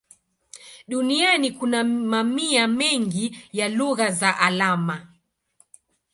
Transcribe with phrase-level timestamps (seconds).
[0.87, 5.07] Duniani kuna mamia mengi ya lugha za alama.